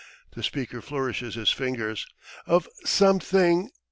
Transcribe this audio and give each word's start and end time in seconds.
(the 0.35 0.41
speaker 0.41 0.81
flourishes 0.81 1.35
his 1.35 1.51
fingers)... 1.51 2.07
of 2.47 2.67
something 2.83 3.69